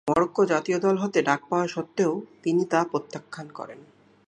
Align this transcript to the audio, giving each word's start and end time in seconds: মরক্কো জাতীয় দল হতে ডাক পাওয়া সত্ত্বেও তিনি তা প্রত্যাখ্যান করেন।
মরক্কো 0.07 0.41
জাতীয় 0.45 0.77
দল 0.79 0.95
হতে 0.97 1.19
ডাক 1.21 1.41
পাওয়া 1.49 1.67
সত্ত্বেও 1.67 2.13
তিনি 2.43 2.61
তা 2.65 2.79
প্রত্যাখ্যান 2.91 3.47
করেন। 3.49 3.79